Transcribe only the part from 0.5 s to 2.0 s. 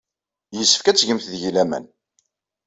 Yessefk ad tgemt deg-i laman.